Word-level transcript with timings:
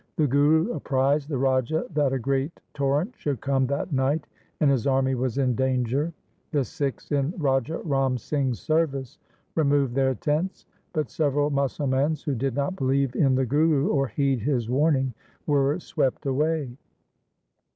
The 0.15 0.25
Guru 0.25 0.71
apprised 0.71 1.29
the 1.29 1.37
Raja 1.37 1.85
that 1.93 2.11
a 2.11 2.17
great 2.17 2.59
torrent 2.73 3.13
should 3.17 3.39
come 3.39 3.67
that 3.67 3.93
night 3.93 4.25
and 4.59 4.71
his 4.71 4.87
army 4.87 5.13
was 5.13 5.37
in 5.37 5.53
danger. 5.53 6.11
The 6.49 6.63
Sikhs 6.65 7.11
in 7.11 7.35
Raja 7.37 7.77
Ram 7.83 8.17
Singh's 8.17 8.59
service 8.59 9.19
removed 9.53 9.93
their 9.93 10.15
tents, 10.15 10.65
but 10.91 11.11
several 11.11 11.51
Musalmans 11.51 12.23
who 12.23 12.33
did 12.33 12.55
not 12.55 12.75
believe 12.77 13.15
in 13.15 13.35
the 13.35 13.45
Guru 13.45 13.89
or 13.89 14.07
heed 14.07 14.39
his 14.39 14.67
warning, 14.67 15.13
were 15.45 15.77
swept 15.79 16.25
away. 16.25 16.75